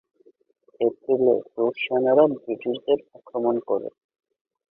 [0.81, 3.89] এপ্রিলে রুশ সেনারা ব্রিটিশদের আক্রমণ করে।